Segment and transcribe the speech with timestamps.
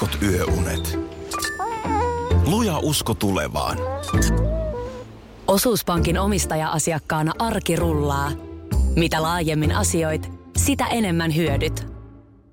[0.00, 0.98] heikot yöunet.
[2.46, 3.78] Luja usko tulevaan.
[5.46, 8.30] Osuuspankin omistaja-asiakkaana arki rullaa.
[8.96, 11.86] Mitä laajemmin asioit, sitä enemmän hyödyt.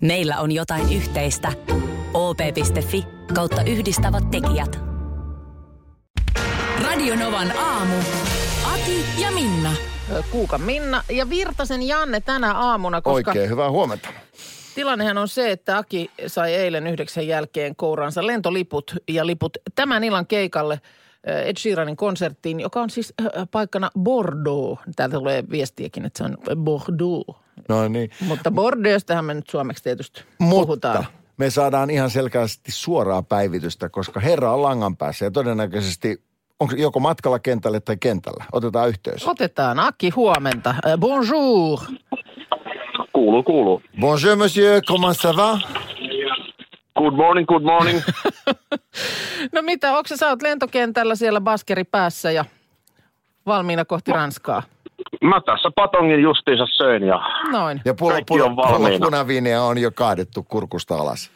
[0.01, 1.51] Meillä on jotain yhteistä.
[2.13, 4.79] op.fi kautta yhdistävät tekijät.
[6.83, 7.95] Radionovan aamu.
[8.73, 9.71] Ati ja Minna.
[10.31, 14.09] Kuuka Minna ja Virtasen Janne tänä aamuna, koska Oikein hyvää huomenta.
[14.75, 20.27] Tilannehan on se, että Aki sai eilen yhdeksän jälkeen kouraansa lentoliput ja liput tämän illan
[20.27, 20.73] keikalle
[21.29, 24.79] äh, Ed Sheeranin konserttiin, joka on siis äh, paikkana Bordeaux.
[24.95, 27.37] Täältä tulee viestiäkin, että se on Bordeaux.
[27.69, 28.09] No niin.
[28.19, 31.05] Mutta Bordeauxstähän me nyt suomeksi tietysti Mutta puhutaan.
[31.37, 36.23] me saadaan ihan selkeästi suoraa päivitystä, koska herra on langan päässä ja todennäköisesti
[36.59, 38.45] onko joko matkalla kentälle tai kentällä.
[38.51, 39.27] Otetaan yhteys.
[39.27, 40.75] Otetaan Aki huomenta.
[40.97, 41.79] Bonjour.
[43.23, 43.81] Kuuluu, kuuluu.
[43.99, 45.59] Bonjour monsieur, comment ça va?
[46.99, 48.01] Good morning, good morning.
[49.53, 52.45] No mitä, onko sä, oot lentokentällä siellä baskeri päässä ja
[53.45, 54.63] valmiina kohti Ranskaa?
[55.21, 57.19] Mä tässä patongin justiinsa söin ja
[57.51, 57.81] Noin.
[57.85, 61.31] Ja pullo, on punaviiniä on jo kaadettu kurkusta alas.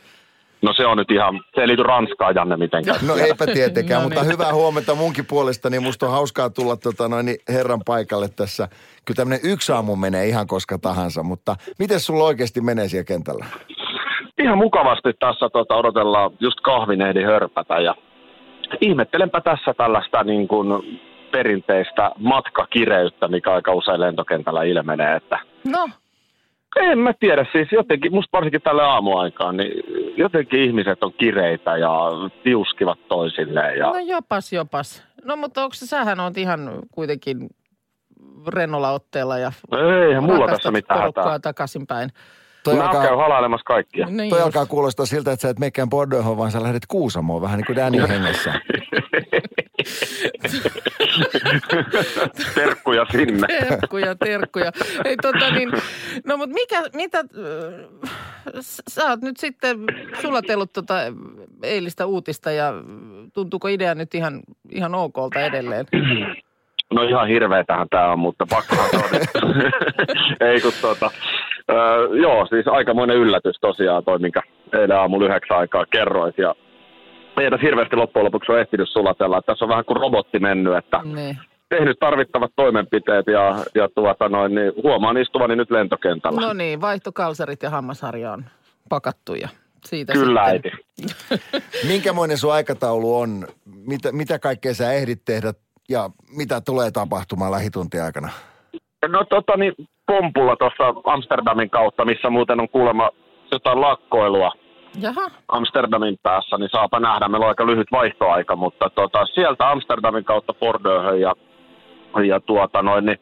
[0.62, 3.00] No se on nyt ihan, se ei liity Ranskaan Janne mitenkään.
[3.08, 4.32] No eipä tietenkään, No mutta niin.
[4.34, 8.68] hyvää huomenta munkin puolesta, niin musta on hauskaa tulla tota noin, niin herran paikalle tässä.
[9.06, 13.46] Kyllä tämmöinen yksi aamu menee ihan koska tahansa, mutta miten sulla oikeasti menee siellä kentällä?
[14.44, 17.96] Ihan mukavasti tässä tota, odotellaan just kahvinehdi hörpätä ja
[18.82, 21.00] ihmettelenpä tässä tällaista niin kuin
[21.32, 25.90] perinteistä matkakireyttä, mikä aika usein lentokentällä ilmenee, että No,
[26.76, 29.72] en mä tiedä, siis jotenkin, musta varsinkin tälle aamuaikaan, niin
[30.18, 31.92] jotenkin ihmiset on kireitä ja
[32.44, 35.04] tiuskivat toisilleen ja no jopas, jopas.
[35.26, 37.48] No mutta onko se, sähän on ihan kuitenkin
[38.48, 39.52] rennolla otteella ja
[40.08, 41.40] eihän mulla tässä mitään porukkaa hätää.
[41.40, 42.10] takaisinpäin.
[42.64, 44.06] Toi Mä alkaa, käyn halailemassa kaikkia.
[44.10, 44.46] Niin toi just.
[44.46, 47.76] alkaa kuulostaa siltä, että sä et mekään Bordeauxhon, vaan sä lähdet Kuusamoon vähän niin kuin
[47.76, 48.54] Danny hengessä.
[52.56, 53.48] Terkkuja sinne.
[53.70, 54.72] Terkkuja, terkkuja.
[55.06, 55.72] Ei tota niin,
[56.26, 57.26] no mutta mikä, mitä, äh,
[58.62, 59.78] sä oot nyt sitten
[60.22, 60.96] sulatellut tota
[61.64, 62.74] eilistä uutista ja
[63.34, 64.42] tuntuuko idea nyt ihan,
[64.72, 65.86] ihan okolta edelleen?
[66.94, 69.54] No ihan hirveetähän tämä on, mutta pakkohan se on.
[70.50, 71.12] Ei kun tota,
[71.72, 74.42] öö, joo, siis aikamoinen yllätys tosiaan toi, minkä
[74.74, 76.38] eilen aamulla yhdeksän aikaa kerroit.
[76.38, 76.56] Ja
[77.44, 79.42] ei tässä hirveästi loppujen lopuksi ole ehtinyt sulatella.
[79.42, 81.38] Tässä on vähän kuin robotti mennyt, että Niin.
[81.70, 86.42] tehnyt tarvittavat toimenpiteet ja, ja tuota noin, niin huomaan istuvani nyt lentokentällä.
[86.42, 88.46] No niin, vaihtokalsarit ja hammasharja on
[88.90, 89.50] pakattu ja
[89.86, 90.72] siitä Kyllä sitten.
[90.74, 90.86] äiti.
[91.94, 93.48] Minkämoinen sun aikataulu on?
[93.66, 95.54] Mitä, mitä kaikkea sä ehdit tehdä
[95.90, 98.30] ja mitä tulee tapahtumaan lähituntien aikana?
[99.08, 99.74] No tota niin,
[100.06, 100.84] pompulla tuossa
[101.14, 103.10] Amsterdamin kautta, missä muuten on kuulemma
[103.52, 104.52] jotain lakkoilua
[105.02, 107.28] Jaha, Amsterdamin päässä, niin saapa nähdä.
[107.28, 111.34] Meillä on aika lyhyt vaihtoaika, mutta tota, sieltä Amsterdamin kautta Bordeauxhön ja,
[112.28, 113.18] ja tuota noin, niin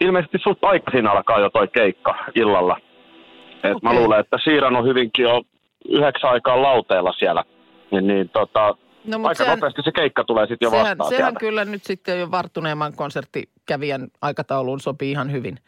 [0.00, 2.76] ilmeisesti suht aikaisin alkaa jo toi keikka illalla.
[3.64, 4.00] Et Mä Okei.
[4.00, 5.42] luulen, että Siiran on hyvinkin jo
[5.88, 7.44] yhdeksän aikaa lauteella siellä.
[7.90, 8.74] Niin, niin tota,
[9.04, 11.40] no mutta aika sehän, nopeasti se keikka tulee sitten jo sehän, vastaan sehän sieltä.
[11.40, 15.58] kyllä nyt sitten jo varttuneemman konserttikävijän aikatauluun sopii ihan hyvin.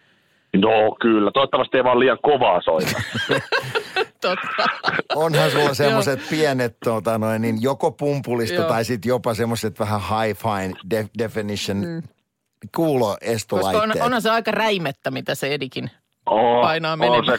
[0.56, 3.00] No kyllä, toivottavasti ei vaan liian kovaa soita.
[4.20, 4.66] Totta.
[5.14, 8.68] Onhan sulla semmoiset pienet tota noin, niin joko pumpulista Joo.
[8.68, 12.02] tai sitten jopa semmoiset vähän high fine def- definition mm.
[12.02, 14.04] Koska on, kuuloestolaitteet.
[14.04, 15.90] onhan se aika räimettä, mitä se Edikin.
[16.26, 17.24] Oo, Painaa on menemään.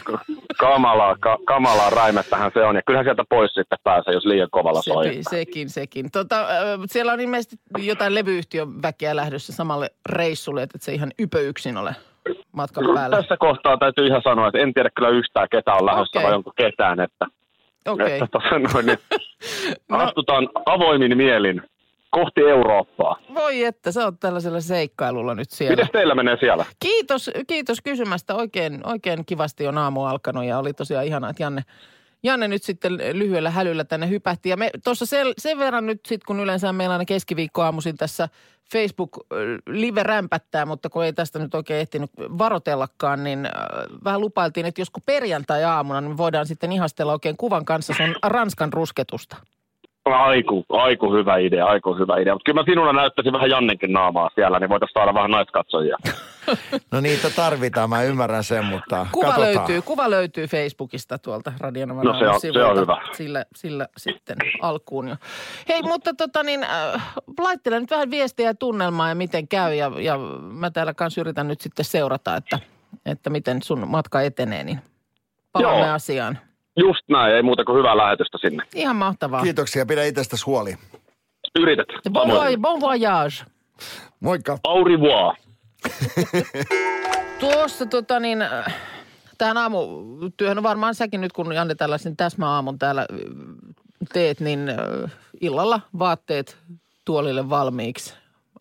[0.58, 2.76] kamalaa, ka, kamalaa raimettähän se on.
[2.76, 5.04] Ja kyllähän sieltä pois sitten pääsee, jos liian kovalla soi.
[5.04, 6.10] Sekin, sekin, sekin.
[6.10, 6.46] Tota,
[6.86, 11.76] siellä on ilmeisesti jotain levyyhtiön väkeä lähdössä samalle reissulle, että et se ihan ypö yksin
[11.76, 11.94] ole
[12.52, 13.16] matkan päällä.
[13.16, 16.28] Tässä kohtaa täytyy ihan sanoa, että en tiedä kyllä yhtään ketä on lähdössä Okei.
[16.28, 17.00] vai onko ketään.
[17.00, 17.26] Että,
[17.88, 18.12] Okei.
[18.12, 18.98] että tota noin, niin
[19.88, 19.98] No.
[19.98, 21.62] astutaan avoimin mielin
[22.10, 23.16] kohti Eurooppaa.
[23.34, 25.76] Voi että, sä oot tällaisella seikkailulla nyt siellä.
[25.76, 26.64] Miten teillä menee siellä?
[26.80, 28.34] Kiitos, kiitos kysymästä.
[28.34, 31.62] Oikein, oikein kivasti on aamu alkanut ja oli tosiaan ihanaa, että Janne,
[32.22, 34.48] Janne nyt sitten lyhyellä hälyllä tänne hypähti.
[34.48, 38.28] Ja me tuossa sen, sen verran nyt sitten, kun yleensä meillä aina keskiviikkoaamuisin tässä
[38.72, 39.10] Facebook
[39.66, 43.52] live rämpättää, mutta kun ei tästä nyt oikein ehtinyt varotellakaan, niin äh,
[44.04, 48.72] vähän lupailtiin, että josko perjantai-aamuna, niin me voidaan sitten ihastella oikein kuvan kanssa sun Ranskan
[48.72, 49.36] rusketusta.
[50.04, 52.34] Aiku, aiku hyvä idea, aiku hyvä idea.
[52.34, 55.96] Mutta kyllä mä sinulla näyttäisin vähän Jannenkin naamaa siellä, niin voitaisiin saada vähän naiskatsojia.
[56.92, 59.54] No niitä tarvitaan, mä ymmärrän sen, mutta Kuva katsotaan.
[59.56, 62.80] löytyy, kuva löytyy Facebookista tuolta Radionovan No se on- se on sivuilta.
[62.80, 62.96] hyvä.
[63.12, 65.16] Sillä, sillä sitten alkuun jo.
[65.68, 69.74] Hei, mutta tota niin, äh, laittele nyt vähän viestiä ja tunnelmaa ja miten käy.
[69.74, 72.58] Ja, ja mä täällä kanssa yritän nyt sitten seurata, että,
[73.06, 74.78] että miten sun matka etenee, niin
[75.52, 75.94] palaamme Joo.
[75.94, 76.38] asiaan.
[76.76, 78.64] Just näin, ei muuta kuin hyvää lähetystä sinne.
[78.74, 79.42] Ihan mahtavaa.
[79.42, 80.74] Kiitoksia, pidä itsestäsi huoli.
[81.58, 82.00] Yritetään.
[82.12, 82.60] Bon, Samoin.
[82.60, 83.44] bon voyage.
[84.20, 84.58] Moikka.
[84.64, 85.34] Au revoir.
[87.40, 88.74] Tuossa tota niin, äh,
[89.38, 93.18] tähän aamutyöhön, no varmaan säkin nyt kun Janne tällaisen täsmäaamun täällä äh,
[94.12, 96.56] teet, niin äh, illalla vaatteet
[97.04, 98.14] tuolille valmiiksi.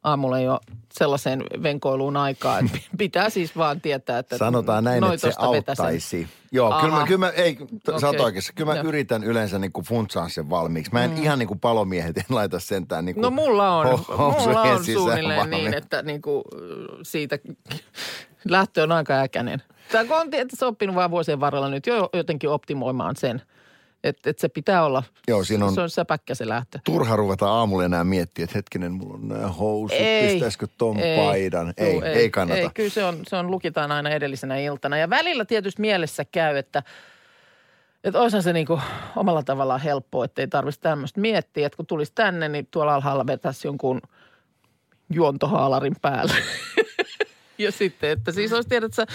[0.04, 0.60] Aamulla jo
[1.00, 5.86] sellaiseen venkoiluun aikaa, että pitää siis vaan tietää, että Sanotaan näin, että se noitosta vetäsen.
[5.86, 6.28] auttaisi.
[6.52, 8.20] Joo, kyllä mä, kyllä mä, ei, t- sä oot Okei.
[8.26, 8.54] oikeassa.
[8.54, 8.88] Kyllä mä Joo.
[8.88, 10.92] yritän yleensä niin kuin funtsaan sen valmiiksi.
[10.94, 11.24] Mä en mm.
[11.24, 14.86] ihan niin kuin palomiehet, en laita sentään niin kuin No mulla on, ho- mulla on
[14.86, 16.44] suunnilleen vaan niin, että niinku,
[17.04, 17.40] siitä
[18.50, 19.64] lähtö on aika äkäinen.
[20.08, 23.42] Kun on tietysti oppinut vaan vuosien varrella nyt jo jotenkin optimoimaan sen,
[24.04, 26.80] että, että se pitää olla, Joo, siinä on se on säpäkkä se lähtö.
[26.84, 31.74] turha ruveta aamulla enää miettiä, että hetkinen, mulla on nämä housut, pistäisikö ton paidan.
[31.78, 32.62] Ei, Juu, ei, kannata.
[32.62, 34.98] Ei, kyllä se on, se on, lukitaan aina edellisenä iltana.
[34.98, 36.84] Ja välillä tietysti mielessä käy, että,
[38.04, 38.80] että olisihan se niinku
[39.16, 41.66] omalla tavallaan helppoa, että ei tarvitsisi tämmöistä miettiä.
[41.66, 44.02] Että kun tulisi tänne, niin tuolla alhaalla vetäisi jonkun
[45.10, 46.34] juontohaalarin päälle.
[47.66, 49.06] ja sitten, että siis olisi tiedät sä,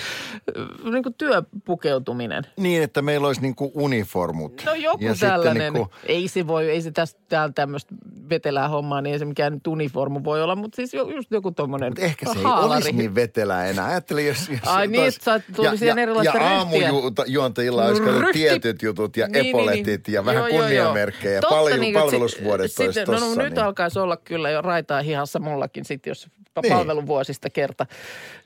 [0.91, 2.44] niin kuin työpukeutuminen.
[2.56, 4.62] Niin, että meillä olisi niin kuin uniformut.
[4.67, 5.62] No joku ja tällainen.
[5.62, 7.94] Sitten niin kuin, Ei se voi, ei se tästä täällä tämmöistä
[8.31, 11.91] vetelää hommaa, niin ei se mikään nyt uniformu voi olla, mutta siis just joku tommonen
[11.91, 12.75] Mutta ehkä se ei haalari.
[12.75, 13.87] olisi niin vetelää enää.
[13.87, 14.49] Ajattelin, jos...
[14.49, 19.17] jos Ai niin, taas- että sä tuli siihen erilaista Ja aamujuontajilla olisi Ryhti- tietyt jutut
[19.17, 20.14] ja Niin, niin, epoletit niin.
[20.14, 21.40] ja vähän Joo, kunniamerkkejä.
[21.40, 23.26] Totta, Paljon niin, että palvelusvuodet sit- olisi sitten- tossa.
[23.29, 23.64] No, no nyt niin.
[23.64, 26.29] alkaisi olla kyllä jo raitaa hihassa mullakin sit, jos
[26.62, 26.73] Niin.
[26.73, 27.87] palveluvuosista kerta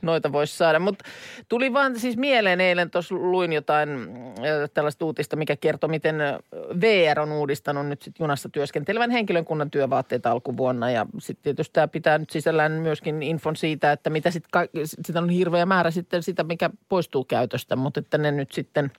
[0.03, 0.79] noita voisi saada.
[0.79, 1.05] Mutta
[1.49, 6.35] tuli vaan siis mieleen eilen, tuossa luin jotain äh, tällaista uutista, mikä kertoo, miten äh,
[6.81, 10.91] VR on uudistanut nyt sit junassa työskentelevän henkilökunnan työvaatteita alkuvuonna.
[10.91, 15.19] Ja sitten tietysti tämä pitää nyt sisällään myöskin infon siitä, että mitä sitten, ka- sitä
[15.19, 18.93] on hirveä määrä sitten sitä, mikä poistuu käytöstä, mutta että ne nyt sitten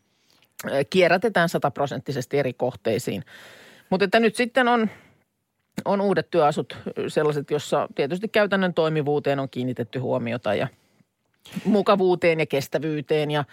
[0.66, 3.24] äh, kierrätetään sataprosenttisesti eri kohteisiin.
[3.90, 4.90] Mutta että nyt sitten on,
[5.86, 6.78] on uudet työasut
[7.08, 10.68] sellaiset, jossa tietysti käytännön toimivuuteen on kiinnitetty huomiota ja
[11.66, 13.44] mukavuuteen ja kestävyyteen ja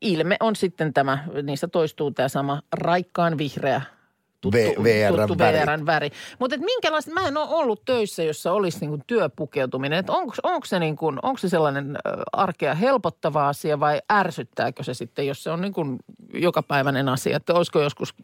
[0.00, 3.82] ilme on sitten tämä, niissä toistuu tämä sama raikkaan vihreä
[4.42, 5.58] tuttu, V- VR:n tuttu väri.
[5.58, 6.10] VR:n väri.
[6.38, 10.04] Mutta minkälaista, mä en ole ollut töissä, jossa olisi niinku työpukeutuminen.
[10.42, 11.98] Onko, se niinku, se sellainen
[12.32, 15.86] arkea helpottava asia vai ärsyttääkö se sitten, jos se on niinku
[16.34, 17.36] jokapäiväinen asia?
[17.36, 18.14] Että olisiko joskus,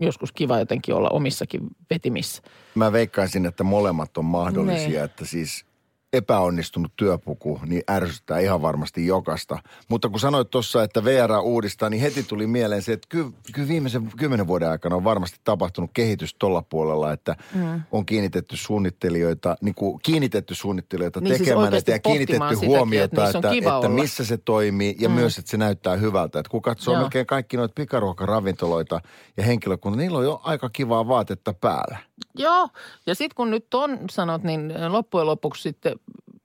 [0.00, 1.60] joskus kiva jotenkin olla omissakin
[1.90, 2.42] vetimissä?
[2.74, 5.04] Mä veikkaisin, että molemmat on mahdollisia, Niin.
[5.04, 5.64] että siis
[6.12, 9.58] epäonnistunut työpuku, niin ärsyttää ihan varmasti jokasta.
[9.88, 13.68] Mutta kun sanoit tuossa, että VR uudistaa, niin heti tuli mieleen se, että kyllä, kyllä
[13.68, 17.82] viimeisen kymmenen vuoden aikana on varmasti tapahtunut kehitys tuolla puolella, että mm.
[17.92, 23.04] on kiinnitetty suunnittelijoita, niin kuin kiinnitetty suunnittelijoita Niin siis tekemään näitä ja kiinnitetty sitäkin, huomiota,
[23.04, 23.88] että että, että olla.
[23.88, 25.14] missä se toimii ja mm.
[25.14, 26.38] myös, että se näyttää hyvältä.
[26.38, 27.00] Että kun katsoo Joo.
[27.02, 29.00] melkein kaikki noita pikaruokaravintoloita
[29.36, 31.98] ja henkilökunta, niillä on jo aika kivaa vaatetta päällä.
[32.34, 32.68] Joo,
[33.06, 36.00] ja sitten kun nyt on sanot, niin loppujen lopuksi sitten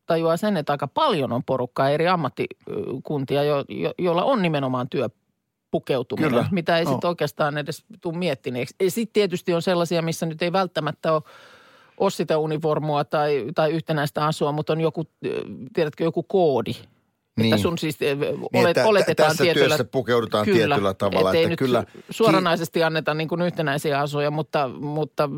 [0.06, 6.30] tajuaa sen, että aika paljon on porukkaa eri ammattikuntia, jo, jo, joilla on nimenomaan työpukeutuminen,
[6.30, 6.46] Kyllä.
[6.52, 8.76] mitä ei sitten oikeastaan edes tule miettineeksi.
[8.88, 11.22] Sitten tietysti on sellaisia, missä nyt ei välttämättä ole,
[11.98, 15.04] ole sitä uniformua tai, tai yhtenäistä asua, mutta on joku,
[15.74, 16.74] tiedätkö, joku koodi.
[17.38, 17.54] Niin.
[17.54, 19.68] Että sun siis eh, Niin, olet, että oletetaan tässä tietyllä...
[19.68, 25.30] työssä pukeudutaan tietyllä tavalla, että nyt kyllä- suoranaisesti anneta niin kuin yhtenäisiä asuja, mutta, mutta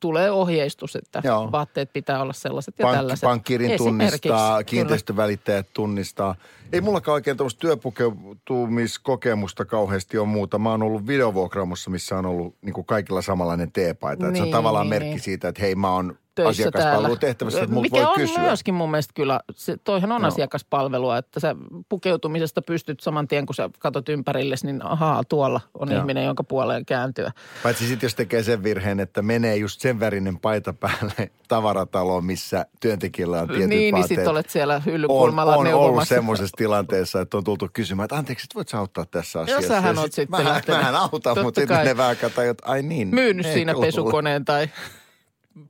[0.00, 1.52] tulee ohjeistus, että Joo.
[1.52, 3.26] Vaatteet pitää olla sellaiset ja Pank, tällaiset.
[3.26, 4.64] pankkirin tunnistaa, kyllä.
[4.64, 6.34] kiinteistövälittäjät tunnistaa.
[6.72, 10.58] Ei mullakaan oikein tuollaista työpukeutumiskokemusta kauheasti on muuta.
[10.58, 14.26] Mä oon ollut videovuokraamossa, missä on ollut niin kuin kaikilla samanlainen teepaita.
[14.26, 15.20] Niin, se on Niin, tavallaan niin, merkki niin.
[15.20, 18.42] siitä, että hei mä oon töissä asiakaspalvelutehtävässä, multa Mikä voi on kysyä.
[18.42, 20.28] myöskin mun mielestä kyllä, se, toihan on Joo.
[20.28, 21.56] asiakaspalvelua, että sä
[21.88, 26.00] pukeutumisesta pystyt saman tien, kun sä katot ympärillesi, niin ahaa, tuolla on Joo.
[26.00, 27.32] ihminen, jonka puoleen kääntyä.
[27.62, 32.66] Paitsi sitten jos tekee sen virheen, että menee just sen värinen paita päälle tavarataloon, missä
[32.80, 34.20] työntekijällä on tietyt niin, niin vaatteet.
[34.20, 36.14] sit olet siellä on, hyllykulmalla on ollut neuvomassa.
[36.14, 39.68] semmoisessa tilanteessa, että on tultu kysymään, että anteeksi, että voit sä auttaa tässä asiassa.
[39.68, 42.82] sähän Ja oot sit sitten mähän, mähän autan, mutta sitten ne vähän katsoo, että ai
[42.82, 43.08] niin.
[43.08, 44.68] myynyt siinä pesukoneen tai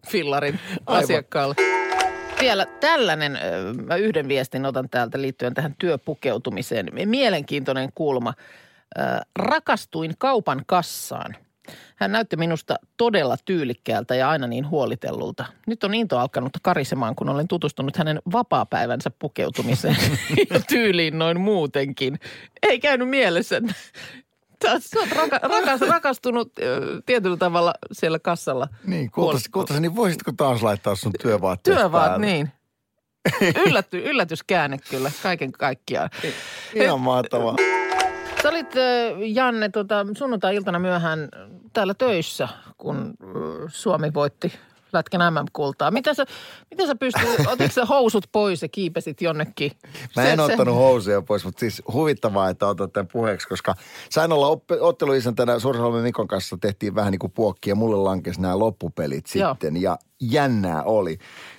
[0.08, 1.04] fillarin Aivan.
[1.04, 1.54] asiakkaalle.
[2.40, 3.38] Vielä tällainen,
[3.86, 6.86] mä yhden viestin otan täältä liittyen tähän työpukeutumiseen.
[7.04, 8.34] Mielenkiintoinen kulma.
[9.36, 11.36] Rakastuin kaupan kassaan.
[11.96, 15.44] Hän näytti minusta todella tyylikkäältä ja aina niin huolitellulta.
[15.66, 19.96] Nyt on into alkanut karisemaan, kun olen tutustunut hänen vapaapäivänsä pukeutumiseen
[20.50, 22.18] ja tyyliin noin muutenkin.
[22.62, 23.62] Ei käynyt mielessä.
[24.64, 26.52] Että Sä oot raka, rakas, rakastunut
[27.06, 28.68] tietyllä tavalla siellä kassalla.
[28.86, 32.26] Niin, kultas, niin voisitko taas laittaa sun työvaatteet Työvaat, päälle?
[32.26, 32.52] niin.
[33.66, 36.10] Yllätty, yllätyskäänne kyllä, kaiken kaikkiaan.
[36.74, 37.56] Ihan mahtavaa.
[38.42, 38.72] Sä olit,
[39.26, 41.28] Janne, tota, sunnuntai-iltana myöhään
[41.72, 42.48] täällä töissä,
[42.78, 43.14] kun
[43.68, 44.52] Suomi voitti
[44.92, 45.90] Lätkän MM-kultaa.
[45.90, 46.24] Mitä sä,
[46.70, 49.72] mitä sä pystyt, otitko sä housut pois ja kiipesit jonnekin?
[50.16, 53.74] Mä Se- en se- ottanut housuja pois, mutta siis huvittavaa, että otat tämän puheeksi, koska
[54.10, 58.40] sain olla oppe- otteluisäntänä Suursalmen Mikon kanssa tehtiin vähän niin kuin puokki ja mulle lankesi
[58.40, 59.50] nämä loppupelit Joo.
[59.52, 61.18] sitten ja jännää oli.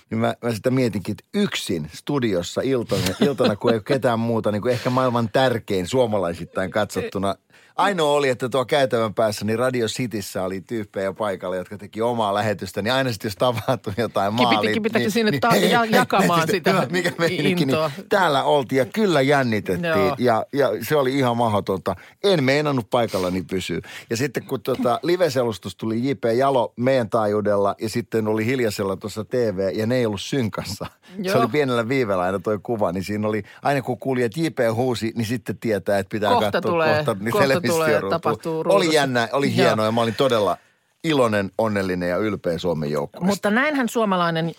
[0.09, 4.51] Niin mä, mä sitä mietinkin, että yksin studiossa iltana, iltana kun ei ole ketään muuta,
[4.51, 7.35] niin kuin ehkä maailman tärkein suomalaisittain katsottuna.
[7.79, 12.33] Ainoa oli, että tuo käytävän päässä, niin Radio Cityssä oli tyyppejä paikalla, jotka teki omaa
[12.33, 12.81] lähetystä.
[12.81, 14.73] Niin aina sitten, jos tapahtui jotain maalia...
[14.73, 17.77] kipitääkö sinne ta- ja- jakamaan sitä hyvä, mikä meininki, niin
[18.09, 20.15] täällä oltiin ja kyllä jännitettiin Joo.
[20.17, 21.95] ja, ja se oli ihan mahdotonta.
[22.23, 23.79] En meinannut paikallani pysyä.
[24.09, 29.25] Ja sitten kun tota, live-selustus tuli JP Jalo meidän taajuudella ja sitten oli hiljaisella tuossa
[29.25, 30.85] TV ja ne ei ollut synkassa.
[31.05, 31.39] Se Joo.
[31.39, 35.11] oli pienellä viivellä aina toi kuva, niin siinä oli, aina kun kuuli, että JP huusi,
[35.15, 38.93] niin sitten tietää, että pitää Kohta katsoa tulee- kohta, niin kohta tulee, tapahtuu Oli ruudussa.
[38.93, 40.57] jännä, oli hienoa ja mä olin todella
[41.03, 43.25] iloinen, onnellinen ja ylpeä Suomen joukkueesta.
[43.25, 44.51] Mutta näinhän suomalainen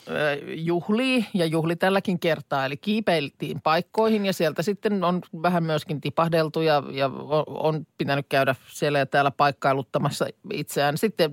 [0.54, 2.66] juhlii ja juhli tälläkin kertaa.
[2.66, 7.10] Eli kiipeiltiin paikkoihin ja sieltä sitten on vähän myöskin tipahdeltu ja, ja
[7.46, 10.98] on, pitänyt käydä siellä ja täällä paikkailuttamassa itseään.
[10.98, 11.30] Sitten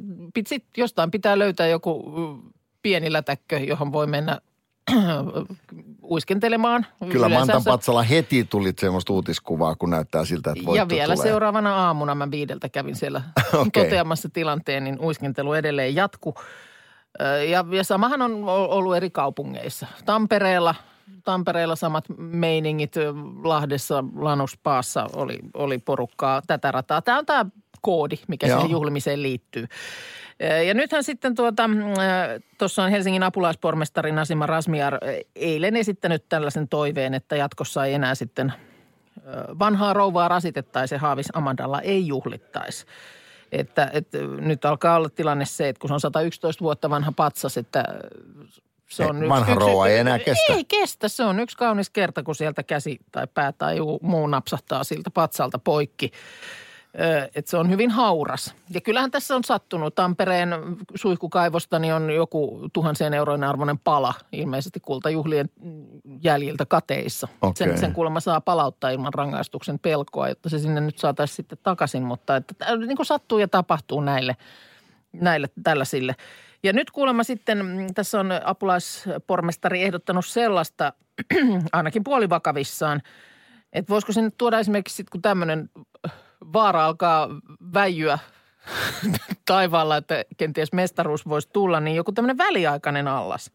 [0.48, 2.04] sit jostain pitää löytää joku
[2.82, 4.42] pieni lätäkkö, johon voi mennä
[6.12, 6.86] uiskentelemaan.
[7.12, 11.30] Kyllä Yleensä Mantan Patsalla heti tuli semmoista uutiskuvaa, kun näyttää siltä, että ja vielä tulee.
[11.30, 13.22] seuraavana aamuna mä viideltä kävin siellä
[13.54, 13.84] Okei.
[13.84, 16.36] toteamassa tilanteen, niin uiskentelu edelleen jatku.
[17.50, 19.88] Ja, ja samahan on ollut eri kaupungeissa.
[20.06, 20.76] Tampereella,
[21.24, 22.94] Tampereella samat meiningit,
[23.44, 27.02] Lahdessa, Lanuspaassa oli, oli porukkaa tätä rataa.
[27.02, 27.46] Tämä on tämä
[27.88, 28.58] koodi, mikä Joo.
[28.58, 29.68] siihen juhlimiseen liittyy.
[30.68, 31.70] Ja nythän sitten tuota,
[32.58, 34.98] tuossa on Helsingin apulaispormestari Nasima Rasmiar
[35.36, 38.54] eilen esittänyt tällaisen toiveen, että jatkossa ei enää sitten
[39.60, 42.86] vanhaa rouvaa rasitettaisiin ja Haavis Amandalla ei juhlittaisi.
[43.52, 47.58] Että, että nyt alkaa olla tilanne se, että kun se on 111 vuotta vanha patsas,
[47.58, 47.84] että
[48.90, 50.54] se on Ei, vanha rouva ei enää kestä.
[50.54, 54.84] Ei kestä, se on yksi kaunis kerta, kun sieltä käsi tai pää tai muu napsahtaa
[54.84, 56.12] siltä patsalta poikki.
[57.36, 58.56] Että se on hyvin hauras.
[58.70, 59.96] Ja kyllähän tässä on sattunut.
[59.96, 60.50] Tampereen
[60.96, 65.50] suihkukaivosta niin on joku tuhansien eurojen arvoinen pala ilmeisesti kultajuhlien
[66.24, 67.28] jäljiltä kateissa.
[67.42, 67.68] Okei.
[67.68, 72.04] Sen, sen kuulemma saa palauttaa ilman rangaistuksen pelkoa, jotta se sinne nyt saataisiin sitten takaisin.
[72.04, 74.38] Mutta että, niin kuin sattuu ja tapahtuu näille,
[75.14, 76.16] näille tällaisille.
[76.64, 80.94] Ja nyt kuulemma sitten, mm, tässä on apulaispormestari ehdottanut sellaista,
[81.72, 83.02] ainakin puolivakavissaan,
[83.74, 85.70] että voisiko sinne tuoda esimerkiksi sitten, kun tämmöinen
[86.54, 87.28] vaara alkaa
[87.74, 88.20] väijyä
[89.46, 93.52] taivaalla, että kenties mestaruus voisi tulla, niin joku tämmöinen väliaikainen allas.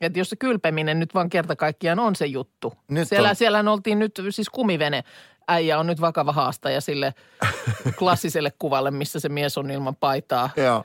[0.00, 2.72] Että jos se kylpeminen nyt vaan kerta kaikkiaan on se juttu.
[2.88, 5.04] Nyt siellä, on- siellähän oltiin nyt, siis kumivene
[5.48, 7.14] äijä on nyt vakava haastaja sille
[7.98, 10.84] klassiselle kuvalle, missä se mies on ilman paitaa Joo.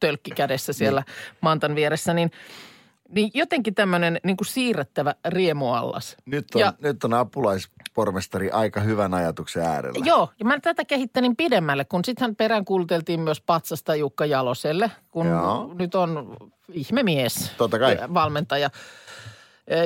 [0.00, 1.02] tölkki kädessä siellä
[1.40, 2.30] mantan vieressä, niin,
[3.08, 6.16] niin jotenkin tämmöinen niin kuin siirrettävä riemuallas.
[6.26, 7.14] Nyt on, Ja- nyt on
[7.98, 10.04] apulaispormestari aika hyvän ajatuksen äärellä.
[10.04, 15.74] Joo, ja mä tätä kehittänin pidemmälle, kun sittenhän peräänkuulteltiin myös patsasta Jukka Jaloselle, kun Joo.
[15.74, 16.36] nyt on
[16.72, 17.98] ihmemies, Totta kai.
[18.14, 18.70] valmentaja.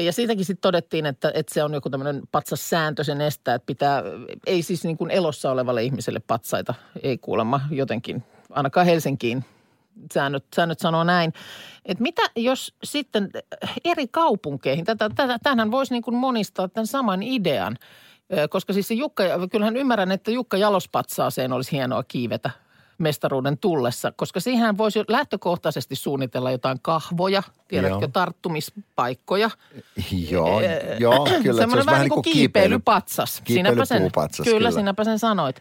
[0.04, 4.02] Ja siitäkin sitten todettiin, että, että se on joku tämmöinen patsassääntö sen estää, että pitää,
[4.46, 9.44] ei siis niin kuin elossa olevalle ihmiselle patsaita, ei kuulemma jotenkin, ainakaan Helsinkiin
[10.14, 11.32] säännöt, säännöt sanoo näin.
[11.84, 13.30] Että mitä jos sitten
[13.84, 14.84] eri kaupunkeihin,
[15.42, 17.76] tämähän voisi niin monistaa tämän saman idean,
[18.50, 22.50] koska siis se Jukka, kyllähän ymmärrän, että Jukka Jalospatsaaseen olisi hienoa kiivetä
[23.02, 28.10] mestaruuden tullessa, koska siihen voisi jo lähtökohtaisesti suunnitella jotain kahvoja, tiedätkö, Joo.
[28.12, 29.50] tarttumispaikkoja.
[30.28, 30.60] Joo,
[30.98, 31.60] joo, kyllä.
[31.60, 33.42] Semmoinen vähän niin kuin kiipeilypatsas.
[33.46, 34.70] Sinäpä sen, Kiipeilypuupatsas, kyllä, kyllä.
[34.70, 35.60] sinäpä sen sanoit.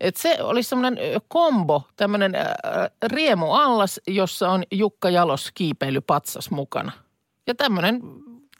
[0.00, 0.98] Et se olisi semmoinen
[1.28, 2.42] kombo, tämmöinen äh,
[3.06, 6.92] riemuallas, jossa on Jukka Jalos kiipeilypatsas mukana.
[7.46, 8.00] Ja tämmöinen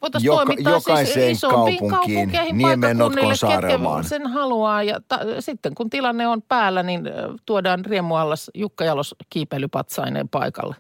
[0.05, 4.05] voitaisiin Joka- toimittaa jokaiseen siis isompiin kaupunkiin, kaupunkeihin, Saaremaan.
[4.05, 4.83] sen haluaa.
[4.83, 7.03] Ja ta, sitten kun tilanne on päällä, niin
[7.47, 10.75] tuodaan riemuallas Jukka Jalos kiipeilypatsaineen paikalle.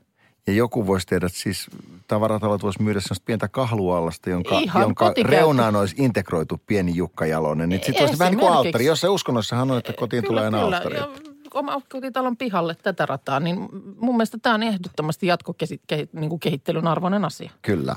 [0.46, 1.66] Ja joku voisi tehdä siis,
[2.08, 5.36] tavaratalot voisi myydä sellaista pientä kahluallasta, jonka, Ihan jonka kotikäyttö.
[5.36, 7.68] reunaan olisi integroitu pieni Jukka Jalonen.
[7.68, 8.84] Niin sitten olisi vähän niin kuin alttari.
[8.86, 10.96] Jossain uskonnossahan on, että kotiin tulee aina alttari.
[10.96, 11.08] Ja
[11.54, 17.50] oma kotitalon pihalle tätä rataa, niin mun mielestä tämä on ehdottomasti jatkokehittelyn arvoinen asia.
[17.62, 17.96] Kyllä.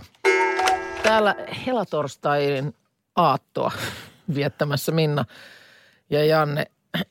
[1.07, 1.35] Täällä
[1.65, 2.75] helatorstain
[3.15, 3.71] aattoa
[4.35, 5.25] viettämässä Minna
[6.09, 6.65] ja Janne.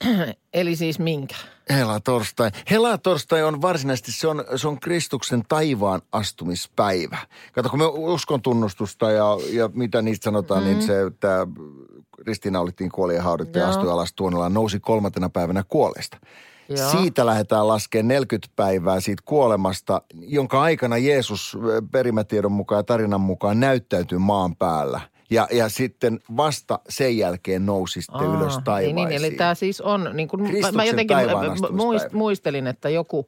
[0.54, 1.36] Eli siis minkä?
[1.70, 2.50] Helatorstai.
[2.70, 7.18] Helatorstai on varsinaisesti, se on, se on Kristuksen taivaan astumispäivä.
[7.52, 10.68] Kato, kun me uskon tunnustusta ja, ja mitä niistä sanotaan, mm.
[10.68, 11.46] niin se, että
[12.26, 13.22] ristiinnaulittiin kuoli ja
[13.54, 16.18] ja astui alas Tuonelaan, nousi kolmantena päivänä kuolleesta.
[16.68, 16.90] Joo.
[16.90, 21.58] Siitä lähdetään laskemaan 40 päivää siitä kuolemasta, jonka aikana Jeesus
[21.92, 25.00] perimätiedon mukaan ja tarinan mukaan näyttäytyy maan päällä.
[25.30, 28.96] Ja, ja sitten vasta sen jälkeen nousi sitten Aa, ylös niin, taivaisiin.
[28.96, 31.16] niin, eli tämä siis on, niin kuin, mä- mä jotenkin
[31.70, 33.26] muist, muistelin, että joku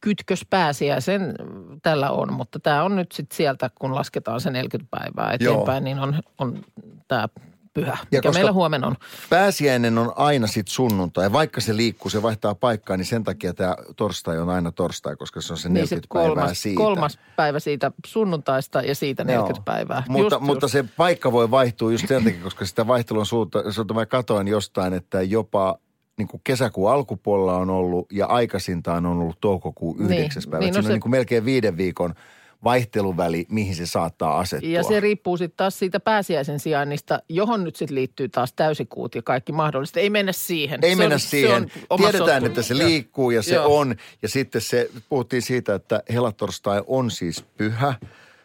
[0.00, 1.34] kytkös pääsiäisen
[1.82, 5.98] tällä on, mutta tämä on nyt sitten sieltä, kun lasketaan se 40 päivää eteenpäin, niin
[5.98, 6.64] on, on
[7.08, 7.28] tämä
[7.74, 8.96] pyhä, mikä meillä huomenna on.
[9.30, 11.32] Pääsiäinen on aina sitten sunnuntai.
[11.32, 15.40] Vaikka se liikkuu, se vaihtaa paikkaa, niin sen takia tämä torstai on aina torstai, koska
[15.40, 16.76] se on se 40 niin se päivää kolmas, siitä.
[16.78, 19.62] kolmas päivä siitä sunnuntaista ja siitä 40 Joo.
[19.64, 20.02] päivää.
[20.08, 20.72] Mutta, Just, mutta just.
[20.72, 24.92] se paikka voi vaihtua just sen takia, koska sitä vaihtelun suunta, suunta mä katoin jostain,
[24.92, 25.78] että jopa
[26.18, 30.58] niin kuin kesäkuun alkupuolella on ollut ja aikaisintaan on ollut toukokuun Niin, yhdeksäs päivä.
[30.60, 32.14] niin, Niin, no Siinä se- on niin kuin melkein viiden viikon
[32.64, 34.70] vaihteluväli, mihin se saattaa asettua.
[34.70, 39.22] Ja se riippuu sitten taas siitä pääsiäisen sijainnista, johon nyt sitten liittyy taas täysikuut ja
[39.22, 40.00] kaikki mahdollista.
[40.00, 40.80] Ei mennä siihen.
[40.82, 41.70] Ei Se mennä on, siihen.
[41.74, 42.46] Se on Tiedetään, sotku.
[42.46, 43.78] että se liikkuu ja se Joo.
[43.78, 43.94] on.
[44.22, 47.94] Ja sitten se, puhuttiin siitä, että helatorstai on siis pyhä.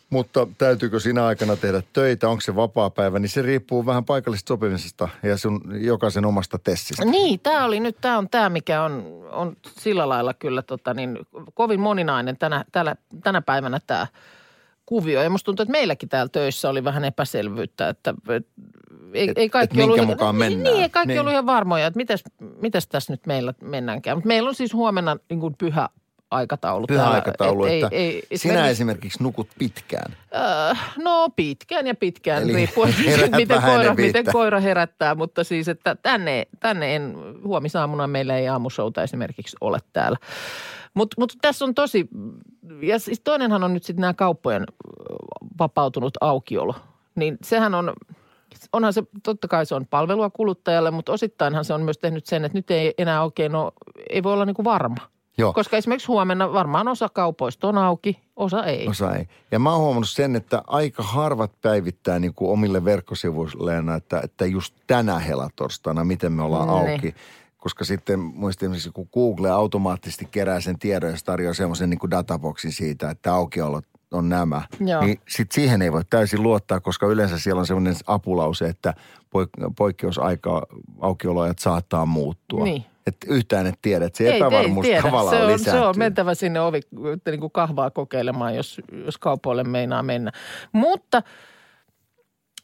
[0.10, 5.10] Mutta täytyykö siinä aikana tehdä töitä, onko se vapaa-päivä, niin se riippuu vähän paikallisesta sopimisesta
[5.24, 7.06] ja sun jokaisen omasta tessistä.
[7.06, 11.20] Niin, tämä oli nyt, tämä on tämä, mikä on, on sillä lailla kyllä tota, niin,
[11.54, 14.08] kovin moninainen tänä, tänä, tänä päivänä tämä
[14.86, 15.22] kuvio.
[15.24, 18.48] Ja musta tuntuu, että meilläkin täällä töissä oli vähän epäselvyyttä, että et,
[19.14, 20.74] ei, Et- ei kaikki et minkä ollut, mukaan niin, mennään.
[20.74, 21.20] Niin, ei kaikki Niin.
[21.20, 22.24] ollut ihan varmoja, että mitäs,
[22.62, 24.18] mitäs tässä nyt meillä mennäänkään.
[24.18, 25.90] Mutta meillä on siis huomenna niin kuin pyhä
[26.32, 26.88] aikataulu.
[26.88, 27.16] Pyhä täällä.
[27.16, 30.16] aikataulu, Et että ei, ei, sinä esimerkiksi nukut pitkään.
[30.36, 35.16] Äh, no pitkään ja pitkään, Eli riippuen siitä, miten koira, miten koira herättää.
[35.16, 40.18] Mutta siis, että tänne, tänne en, huomisaamuna meillä ei aamushouta esimerkiksi ole täällä.
[40.94, 42.08] Mutta mut tässä on tosi,
[42.82, 44.64] ja siis toinenhan on nyt sitten nämä kauppojen
[45.60, 46.76] vapautunut aukiolo.
[47.16, 47.94] Niin sehän on,
[48.74, 52.46] onhan se, totta kai se on palvelua kuluttajalle, mutta osittainhan se on myös tehnyt sen,
[52.46, 53.72] että nyt ei enää oikein ole,
[54.10, 55.15] ei voi olla niin kuin varma.
[55.38, 55.54] Joo.
[55.54, 58.88] Koska esimerkiksi huomenna varmaan osa kaupoista on auki, osa ei.
[58.88, 59.28] Osa ei.
[59.52, 64.46] Ja mä oon huomannut sen, että aika harvat päivittää niin kuin omille verkkosivuilleen, että, että
[64.46, 66.92] just tänä helatorstaina, miten me ollaan Niin.
[66.92, 67.16] auki.
[67.58, 72.00] Koska sitten muistin esimerkiksi, kun Google automaattisesti kerää sen tiedon ja se tarjoaa semmoisen niin
[72.00, 74.62] kuin databoksin siitä, että aukiolot on nämä.
[74.80, 75.02] Joo.
[75.02, 78.94] Niin sitten siihen ei voi täysin luottaa, koska yleensä siellä on semmoinen apulause, että
[79.26, 80.68] poik- poikkeusaika
[81.02, 82.64] aukioloajat saattaa muuttua.
[82.64, 82.86] Niin.
[83.08, 85.02] Että yhtään et tiedä, että se epävarmuus tiedä.
[85.02, 85.82] tavallaan se on, lisääntyy.
[85.82, 86.80] se on mentävä sinne ovi,
[87.26, 90.32] niin kuin kahvaa kokeilemaan, jos, jos kaupoille meinaa mennä.
[90.72, 91.24] Mutta,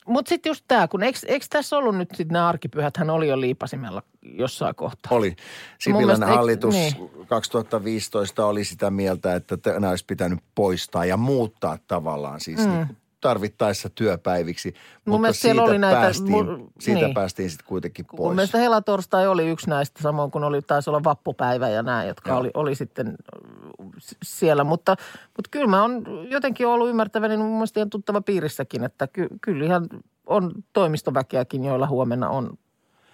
[0.08, 3.28] mutta sitten just tämä, kun eikö, eikö tässä ollut nyt sitten nämä arkipyhät, hän oli
[3.28, 5.18] jo liipasimella jossain kohtaa.
[5.18, 5.36] Oli.
[5.80, 6.94] Sipilän mielestä eikö- hallitus niin.
[7.28, 12.88] 2015 oli sitä mieltä, että nämä olisi pitänyt poistaa ja muuttaa tavallaan siis mm.
[13.21, 14.73] Tarvittaessa työpäiviksi.
[15.05, 17.13] Mutta mielestä siellä siitä oli näitä- päästiin, mu- siitä niin.
[17.13, 18.36] päästiin sitten kuitenkin Mun pois.
[18.36, 22.39] mielestä helatorstai oli yksi näistä, samoin kuin oli, taisi olla vappupäivä ja nämä, jotka Joo.
[22.39, 23.86] oli, oli sitten äh,
[24.23, 24.63] siellä.
[24.63, 24.95] Mutta,
[25.38, 29.27] mutta kyllä mä oon jotenkin ollut ymmärtäväni, niin mun mielestä ihan tuttava piirissäkin, että ky,
[29.41, 29.88] kyllä ihan
[30.27, 32.57] on toimistoväkeäkin, joilla huomenna on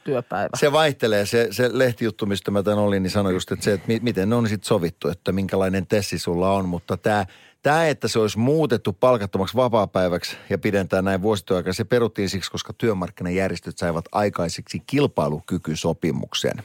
[0.04, 0.50] työpäivä.
[0.58, 1.26] Se vaihtelee.
[1.26, 4.30] Se, se lehtijuttu, mistä mä tämän olin, niin sanoi just, että se, että mi- miten
[4.30, 6.70] ne on sitten sovittu, että minkälainen tessi sulla on.
[6.70, 7.26] Mutta tämä,
[7.64, 12.74] tämä, että se olisi muutettu palkattomaksi vapaapäiväksi ja pidentää näin vuosityöaikaa, se peruttiin siksi, koska
[12.74, 16.64] työmarkkinajärjestöt saivat aikaiseksi kilpailukykysopimuksen.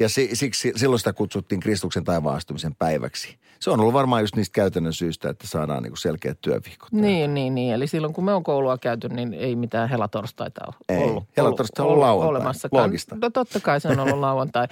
[0.00, 3.36] Ja si, siksi silloin sitä kutsuttiin Kristuksen taivaastumisen päiväksi.
[3.60, 6.92] Se on ollut varmaan just niistä käytännön syistä, että saadaan niin kuin selkeät työviikot.
[6.92, 7.74] Niin, niin, niin.
[7.74, 11.04] Eli silloin kun me on koulua käyty, niin ei mitään helatorstaita ole Ei.
[11.04, 11.24] ollut.
[11.36, 12.52] Helatorstai on ollut lauantai.
[12.72, 13.16] Loogista.
[13.20, 14.66] No totta kai se on ollut lauantai.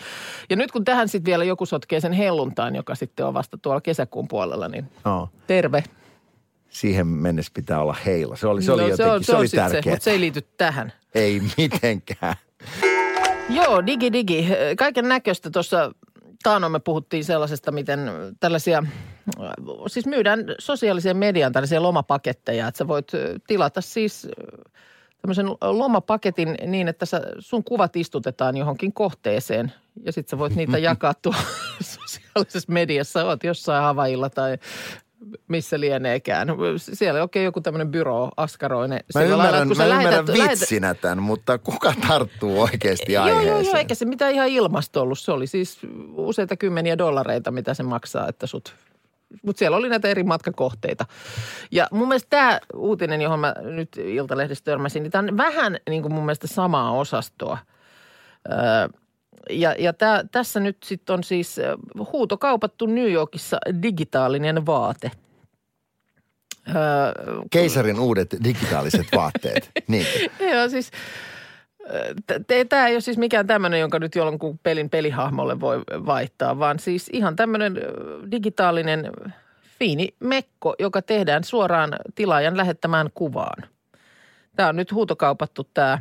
[0.50, 3.80] Ja nyt kun tähän sitten vielä joku sotkee sen helluntain, joka sitten on vasta tuolla
[3.80, 5.84] kesäkuun puolella, niin No, terve.
[6.68, 8.36] siihen mennessä pitää olla heila.
[8.36, 9.94] Se oli, se oli No, jotenkin, on, se, oli sit Se, tärkeää.
[9.94, 10.92] mutta se ei liity tähän.
[11.14, 12.34] Ei mitenkään.
[13.50, 14.48] Joo, digi digi.
[14.78, 15.92] Kaiken näköistä tuossa
[16.42, 18.00] taanoin me puhuttiin sellaisesta, miten
[18.40, 18.82] tällaisia,
[19.86, 23.12] siis myydään sosiaaliseen mediaan tällaisia lomapaketteja, että sä voit
[23.46, 24.28] tilata siis
[25.22, 29.72] tämmöisen lomapaketin niin, että sä, sun kuvat istutetaan johonkin kohteeseen
[30.04, 31.40] ja sitten sä voit niitä jakaa tuolla
[31.80, 33.24] sosiaalisessa mediassa.
[33.24, 34.58] Oot jossain Havailla tai
[35.48, 36.48] missä lieneekään.
[36.76, 39.00] Siellä oikein joku tämmöinen byro askaroinen.
[39.14, 43.24] Mä lailla, ymmärrän, että kun mä ymmärrän lähetät- vitsinä tämän, mutta kuka tarttuu oikeasti Joo,
[43.24, 43.48] aiheeseen?
[43.48, 45.18] joo, joo, eikä se mitään ihan ilmasto ollut.
[45.18, 45.78] Se oli siis
[46.14, 48.74] useita kymmeniä dollareita, mitä se maksaa, että sut...
[49.42, 51.06] Mutta siellä oli näitä eri matkakohteita.
[51.70, 56.02] Ja mun mielestä tämä uutinen, johon mä nyt Iltalehdessä törmäsin, niin tämä on vähän niin
[56.02, 57.58] kuin mun mielestä samaa osastoa.
[58.52, 58.58] Öö,
[59.50, 61.76] ja ja tää, tässä nyt sitten on siis ö,
[62.12, 65.10] huutokaupattu New Yorkissa digitaalinen vaate.
[66.68, 66.74] Öö,
[67.50, 69.70] Keisarin uudet digitaaliset vaatteet.
[69.88, 70.06] niin.
[70.52, 70.90] Joo, siis
[72.68, 77.08] tämä ei ole siis mikään tämmöinen, jonka nyt jonkun pelin pelihahmolle voi vaihtaa, vaan siis
[77.12, 77.80] ihan tämmöinen
[78.30, 79.12] digitaalinen
[79.78, 83.68] fiini mekko, joka tehdään suoraan tilaajan lähettämään kuvaan.
[84.56, 85.98] Tämä on nyt huutokaupattu tämä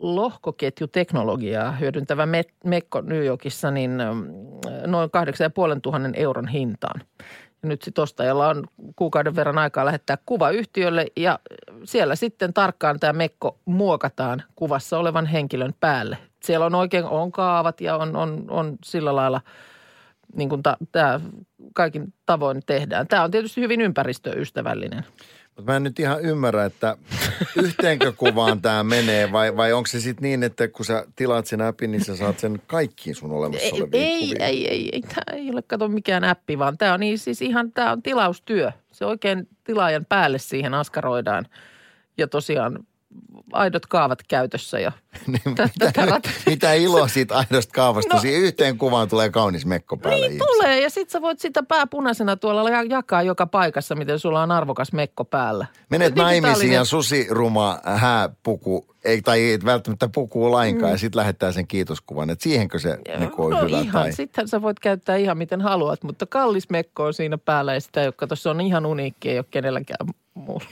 [0.00, 3.98] lohkoketjuteknologiaa hyödyntävä me- mekko New Yorkissa niin
[4.86, 7.00] noin 8500 euron hintaan.
[7.62, 8.64] Ja nyt sitten ostajalla on
[8.96, 11.38] kuukauden verran aikaa lähettää kuva yhtiölle ja
[11.84, 16.18] siellä sitten tarkkaan tämä mekko muokataan kuvassa olevan henkilön päälle.
[16.42, 19.40] Siellä on oikein on kaavat ja on, on, on sillä lailla
[20.34, 21.20] niin kuin tämä
[21.74, 23.08] kaikin tavoin tehdään.
[23.08, 25.04] Tämä on tietysti hyvin ympäristöystävällinen.
[25.58, 26.96] Mutta mä en nyt ihan ymmärrä, että
[27.56, 31.60] yhteenkö kuvaan tämä menee vai, vai onko se sitten niin, että kun sä tilaat sen
[31.60, 34.42] appin, niin sä saat sen kaikkiin sun olemassa Ei, oleviin ei, kuviin?
[34.42, 37.72] ei, ei, ei, tämä ei ole kato mikään appi, vaan tämä on niin, siis ihan,
[37.72, 38.72] tämä on tilaustyö.
[38.92, 41.46] Se oikein tilaajan päälle siihen askaroidaan
[42.18, 42.86] ja tosiaan
[43.52, 44.92] aidot kaavat käytössä ja
[45.26, 45.68] Niin, mitä,
[46.46, 48.14] mitä iloa siitä aidosta kaavasta?
[48.14, 48.20] No.
[48.20, 50.56] Siihen yhteen kuvaan tulee kaunis mekko päälle Niin ihmiselle.
[50.56, 54.50] tulee ja sit sä voit sitä pääpunaisena tuolla ja- jakaa joka paikassa, miten sulla on
[54.50, 55.66] arvokas mekko päällä.
[55.90, 60.94] Menet naimisiin ja susiruma hääpuku, ei, tai ei välttämättä pukuu lainkaan, mm.
[60.94, 62.30] ja sitten lähettää sen kiitoskuvan.
[62.30, 63.80] Että siihenkö se mekko on no hyvä?
[63.80, 64.12] ihan, tai...
[64.12, 68.02] sittenhän sä voit käyttää ihan miten haluat, mutta kallis mekko on siinä päällä ja sitä,
[68.02, 70.64] joka tuossa on ihan uniikki, ei ole kenelläkään muulla.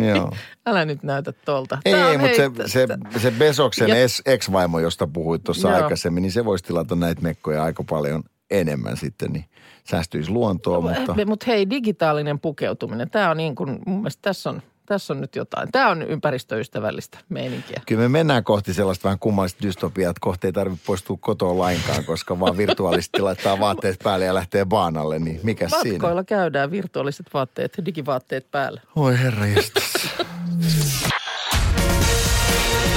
[0.00, 0.32] Joo.
[0.66, 1.78] Älä nyt näytä tuolta.
[1.84, 2.86] Ei, mutta se, se,
[3.18, 7.84] se Besoksen Ja- ex-vaimo, josta puhuit tuossa aikaisemmin, niin se voisi tilata näitä mekkoja aika
[7.90, 9.44] paljon enemmän sitten, niin
[9.90, 11.14] säästyisi luontoa, mutta...
[11.18, 15.20] Eh, Mutta hei, digitaalinen pukeutuminen, tämä on niin kuin, mun mielestä tässä on, tässä on
[15.20, 15.72] nyt jotain.
[15.72, 17.82] Tämä on ympäristöystävällistä meininkiä.
[17.86, 22.04] Kyllä me mennään kohti sellaista vähän kummallista dystopiaa, että kohta ei tarvitse poistua kotoa lainkaan,
[22.04, 25.90] koska vaan virtuaalisesti laittaa vaatteet päälle ja lähtee baanalle, niin mikä siinä?
[25.90, 28.80] Matkoilla käydään virtuaaliset vaatteet, digivaatteet päällä.
[28.96, 30.18] Oi herra jestas.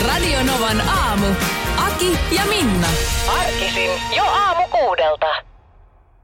[0.08, 1.28] Radio Novan aamu.
[1.78, 2.88] Aki ja Minna.
[3.40, 5.53] Arkisin jo aamu kuudelta.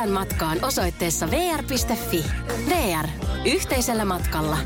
[0.00, 2.24] kesän matkaan osoitteessa vr.fi.
[2.68, 3.08] VR.
[3.44, 4.58] Yhteisellä matkalla.